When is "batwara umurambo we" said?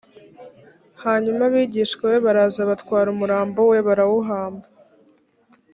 2.69-3.77